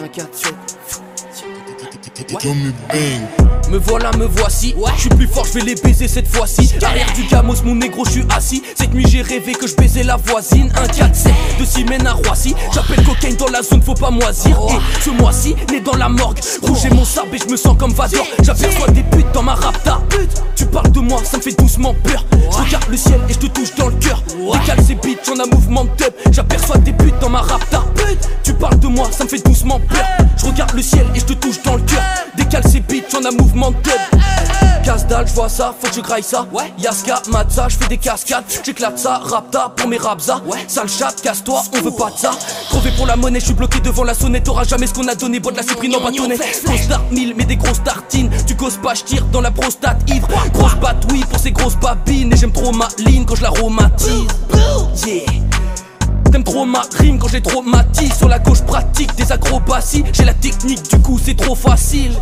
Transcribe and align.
Un 0.00 0.06
4-7, 0.06 0.77
Me 3.70 3.78
voilà, 3.78 4.10
me 4.18 4.26
voici. 4.26 4.74
Ouais. 4.76 4.90
Je 4.96 5.00
suis 5.02 5.08
plus 5.08 5.26
fort, 5.26 5.46
je 5.46 5.52
vais 5.52 5.64
les 5.64 5.74
baiser 5.74 6.08
cette 6.08 6.28
fois-ci. 6.28 6.74
Arrière 6.82 7.10
du 7.14 7.26
camos, 7.26 7.54
mon 7.64 7.74
négro, 7.74 8.04
je 8.04 8.10
suis 8.10 8.24
assis. 8.34 8.62
Cette 8.74 8.92
nuit, 8.92 9.06
j'ai 9.08 9.22
rêvé 9.22 9.52
que 9.52 9.66
je 9.66 9.74
baisais 9.74 10.02
la 10.02 10.16
voisine. 10.16 10.70
Un 10.76 10.86
4-7 10.86 11.30
de 11.58 11.64
Simène 11.64 12.06
à 12.06 12.12
Roissy. 12.12 12.54
J'appelle 12.74 13.02
cocaine 13.04 13.36
dans 13.36 13.48
la 13.48 13.62
zone, 13.62 13.82
faut 13.82 13.94
pas 13.94 14.10
moisir. 14.10 14.58
Et 14.70 15.02
ce 15.02 15.10
mois-ci, 15.10 15.54
né 15.70 15.80
dans 15.80 15.96
la 15.96 16.08
morgue. 16.08 16.38
Rouge 16.62 16.84
et 16.84 16.90
mon 16.90 17.04
sabre 17.04 17.34
et 17.34 17.38
je 17.38 17.50
me 17.50 17.56
sens 17.56 17.76
comme 17.78 17.92
Vador. 17.92 18.26
J'aperçois 18.42 18.88
des 18.88 19.02
putes 19.04 19.32
dans 19.32 19.42
ma 19.42 19.54
rapta. 19.54 20.00
Tu 20.54 20.66
parles 20.66 20.92
de 20.92 21.00
moi, 21.00 21.20
ça 21.24 21.38
me 21.38 21.42
fait 21.42 21.58
doucement 21.58 21.94
peur. 22.02 22.26
Je 22.32 22.56
regarde 22.58 22.88
le 22.90 22.96
ciel 22.96 23.20
et 23.28 23.32
je 23.32 23.38
te 23.38 23.46
touche 23.46 23.74
dans 23.76 23.88
le 23.88 23.96
cœur. 23.96 24.22
Décale 24.52 24.84
ces 24.86 24.94
bitches 24.94 25.28
en 25.30 25.40
un 25.40 25.46
mouvement 25.46 25.84
de 25.84 25.90
J'aperçois 26.30 26.78
des 26.78 26.92
putes 26.92 27.18
dans 27.20 27.30
ma 27.30 27.40
rapta. 27.40 27.84
Tu 28.58 28.62
parles 28.62 28.80
de 28.80 28.88
moi, 28.88 29.08
ça 29.12 29.22
me 29.22 29.28
fait 29.28 29.38
doucement 29.38 29.78
peur. 29.78 30.04
Je 30.36 30.46
regarde 30.46 30.72
le 30.74 30.82
ciel 30.82 31.06
et 31.14 31.20
je 31.20 31.26
te 31.26 31.32
touche 31.34 31.62
dans 31.62 31.76
le 31.76 31.82
cœur. 31.82 32.02
Décale 32.36 32.64
ces 32.68 32.80
bitches, 32.80 33.14
on 33.16 33.24
a 33.24 33.30
mouvement 33.30 33.70
de. 33.70 33.76
Casse 34.84 35.06
dalle, 35.06 35.28
je 35.28 35.34
vois 35.34 35.48
ça, 35.48 35.72
faut 35.78 35.86
que 35.86 35.94
je 35.94 36.00
graille 36.00 36.24
ça. 36.24 36.44
Ouais. 36.52 36.72
Yaska, 36.76 37.22
Matza, 37.30 37.68
je 37.68 37.76
fais 37.76 37.86
des 37.86 37.98
cascades. 37.98 38.42
J'éclate 38.64 38.98
ça, 38.98 39.20
rapta 39.22 39.72
pour 39.76 39.86
mes 39.88 39.96
rapza. 39.96 40.40
Ouais. 40.44 40.58
Sale 40.66 40.88
chat, 40.88 41.14
casse-toi, 41.22 41.62
on 41.72 41.80
veut 41.82 41.92
pas 41.92 42.10
de 42.10 42.18
ça. 42.18 42.32
Crevé 42.70 42.90
pour 42.96 43.06
la 43.06 43.14
monnaie, 43.14 43.38
je 43.38 43.44
suis 43.44 43.54
bloqué 43.54 43.78
devant 43.78 44.02
la 44.02 44.14
sonnette. 44.14 44.42
T'auras 44.42 44.64
jamais 44.64 44.88
ce 44.88 44.94
qu'on 44.94 45.06
a 45.06 45.14
donné, 45.14 45.38
bois 45.38 45.52
de 45.52 45.58
la 45.58 45.62
cyprine 45.62 45.94
en 45.94 46.00
bâtonnet. 46.00 46.36
Grosse 46.64 46.88
mille, 47.12 47.34
mais 47.36 47.44
des 47.44 47.56
grosses 47.56 47.84
tartines. 47.84 48.28
Tu 48.44 48.56
causes 48.56 48.78
pas, 48.82 48.94
je 48.94 49.04
tire 49.04 49.24
dans 49.26 49.40
la 49.40 49.52
prostate 49.52 50.02
ivre. 50.10 50.26
Grosse 50.52 50.74
batte, 50.74 51.06
oui, 51.12 51.22
pour 51.30 51.38
ces 51.38 51.52
grosses 51.52 51.76
babines. 51.76 52.32
Et 52.32 52.36
j'aime 52.36 52.50
trop 52.50 52.72
ma 52.72 52.88
ligne 52.98 53.24
quand 53.24 53.36
je. 53.36 53.44
Yeah. 55.06 55.37
Trop 56.48 56.64
ma 56.64 56.80
rime 56.98 57.18
quand 57.18 57.28
j'ai 57.28 57.42
trop 57.42 57.60
ma 57.60 57.84
Sur 58.16 58.26
la 58.26 58.38
gauche 58.38 58.62
pratique 58.62 59.14
des 59.16 59.30
acrobaties. 59.30 60.02
J'ai 60.14 60.24
la 60.24 60.32
technique 60.32 60.82
du 60.88 60.98
coup 60.98 61.20
c'est 61.22 61.36
trop 61.36 61.54
facile. 61.54 62.12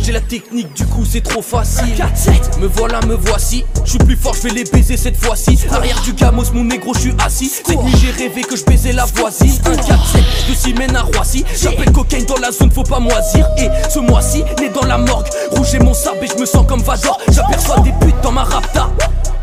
J'ai 0.00 0.10
la 0.10 0.20
technique 0.20 0.72
du 0.74 0.84
coup 0.86 1.04
c'est 1.04 1.20
trop 1.20 1.40
facile. 1.40 1.94
4, 1.96 2.16
7 2.16 2.60
Me 2.60 2.66
voilà 2.66 3.00
me 3.06 3.14
voici. 3.14 3.64
Je 3.84 3.90
suis 3.90 3.98
plus 3.98 4.16
fort 4.16 4.34
je 4.34 4.42
vais 4.42 4.50
les 4.50 4.64
baiser 4.64 4.96
cette 4.96 5.16
fois-ci. 5.16 5.56
Arrière 5.70 6.00
du 6.02 6.14
gamos 6.14 6.50
mon 6.52 6.64
négro 6.64 6.92
je 6.94 6.98
suis 6.98 7.14
assis. 7.24 7.48
Cette 7.48 7.80
nuit 7.80 7.94
j'ai 8.00 8.10
rêvé 8.10 8.42
que 8.42 8.56
je 8.56 8.64
baisais 8.64 8.92
la 8.92 9.04
voisine. 9.04 9.56
Un 9.64 9.76
4, 9.76 10.06
7 10.06 10.22
de 10.50 10.54
Simène 10.54 10.96
à 10.96 11.02
Roissy. 11.02 11.44
J'appelle 11.62 11.92
cocaïne 11.92 12.24
dans 12.24 12.38
la 12.38 12.50
zone 12.50 12.72
faut 12.72 12.82
pas 12.82 12.98
moisir. 12.98 13.46
Et 13.58 13.68
ce 13.88 14.00
mois-ci 14.00 14.42
né 14.58 14.68
dans 14.68 14.86
la 14.86 14.98
morgue. 14.98 15.28
Rouge 15.52 15.74
et 15.74 15.78
mon 15.78 15.94
sabre 15.94 16.24
et 16.24 16.26
je 16.26 16.40
me 16.40 16.46
sens 16.46 16.66
comme 16.66 16.82
Vador. 16.82 17.20
J'aperçois 17.30 17.78
des 17.80 17.92
putes 18.00 18.20
dans 18.20 18.32
ma 18.32 18.42
rapta. 18.42 18.90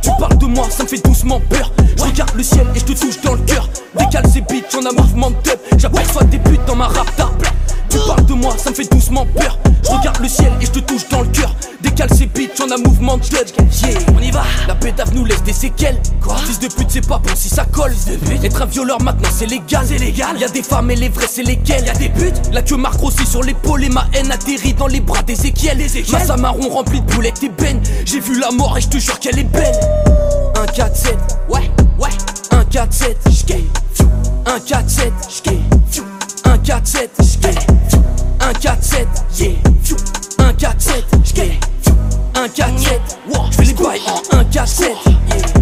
Tu 0.01 0.09
parles 0.17 0.37
de 0.37 0.45
moi, 0.45 0.65
ça 0.69 0.83
me 0.83 0.87
fait 0.87 1.03
doucement 1.03 1.41
peur. 1.49 1.71
Je 2.19 2.23
regarde 2.23 2.37
le 2.37 2.43
ciel 2.43 2.67
et 2.75 2.79
je 2.79 2.83
te 2.83 2.91
touche 2.91 3.21
dans 3.21 3.31
le 3.31 3.39
cœur. 3.43 3.69
Décale 3.97 4.27
ces 4.29 4.41
bitches, 4.41 4.75
on 4.77 4.85
a 4.85 4.91
mouvement 4.91 5.29
de 5.29 5.35
tub. 5.37 5.57
J'aperçois 5.77 6.25
des 6.25 6.37
putes 6.37 6.65
dans 6.67 6.75
ma 6.75 6.87
rapta. 6.87 7.29
Tu 7.89 7.97
parles 8.05 8.25
de 8.25 8.33
moi, 8.33 8.53
ça 8.57 8.71
me 8.71 8.75
fait 8.75 8.91
doucement 8.91 9.25
peur. 9.25 9.57
Je 9.85 9.89
regarde 9.89 10.19
le 10.19 10.27
ciel 10.27 10.51
et 10.59 10.65
je 10.65 10.71
te 10.71 10.79
touche 10.79 11.07
dans 11.07 11.21
le 11.21 11.27
cœur. 11.27 11.55
Décale 11.81 12.09
ces 12.13 12.25
bitches, 12.25 12.59
on 12.59 12.69
a 12.71 12.77
mouvement 12.77 13.15
de 13.15 13.23
tub. 13.23 13.47
Yeah, 13.83 13.99
on 14.13 14.19
y 14.21 14.31
va. 14.31 14.43
La 14.67 14.75
pétave 14.75 15.15
nous 15.15 15.23
laisse 15.23 15.43
des 15.43 15.53
séquelles. 15.53 15.97
Quoi? 16.21 16.35
Fils 16.35 16.59
de 16.59 16.67
pute, 16.67 16.87
c'est 16.89 17.07
pas 17.07 17.19
bon 17.19 17.31
si 17.35 17.47
ça 17.47 17.63
colle. 17.63 17.93
Être 18.43 18.63
un 18.63 18.65
violeur 18.65 19.01
maintenant, 19.01 19.29
c'est 19.33 19.45
légal. 19.45 19.85
C'est 19.87 19.97
légal? 19.97 20.37
Y 20.37 20.43
a 20.43 20.49
des 20.49 20.61
femmes 20.61 20.91
et 20.91 20.97
les 20.97 21.07
vrais, 21.07 21.29
c'est 21.31 21.43
lesquelles? 21.43 21.85
Y 21.85 21.89
a 21.89 21.93
des 21.93 22.09
putes? 22.09 22.49
La 22.51 22.63
queue 22.63 22.75
marque 22.75 23.01
aussi 23.01 23.25
sur 23.25 23.43
l'épaule 23.43 23.85
et 23.85 23.89
ma 23.89 24.07
haine 24.11 24.29
atterrit 24.29 24.73
dans 24.73 24.87
les 24.87 24.99
bras 24.99 25.21
d'Ézéchiel. 25.21 25.77
Ma 26.27 26.35
marron 26.35 26.67
remplie 26.67 26.99
de 26.99 27.13
boulettes 27.13 27.41
et 27.43 27.49
bennes. 27.49 27.81
J'ai 28.03 28.19
vu 28.19 28.37
la 28.37 28.51
mort 28.51 28.77
et 28.77 28.81
je 28.81 28.89
te 28.89 28.97
jure 28.97 29.17
qu'elle 29.19 29.39
est 29.39 29.45
belle. 29.45 29.79
Un 30.55 30.65
4-7, 30.65 30.75
ouais, 30.75 31.13
7 32.99 33.15
1 33.47 34.59
4 34.65 34.89
7 34.89 35.13
1 36.43 36.57
4 36.65 36.85
7 36.85 37.09
1 38.41 38.53
4 38.59 38.81
7 38.81 39.07
yeah 39.37 39.55
1 40.37 40.53
4 40.57 40.81
7 40.81 41.05
1 42.35 42.49
4 42.49 42.77
7 42.77 43.17
je 43.49 43.55
fais 43.55 43.63
les 43.63 43.73
bails 43.73 44.01
en 44.33 44.39
1 44.39 44.43
4 44.43 44.67
7 44.67 44.89
yeah 45.05 45.58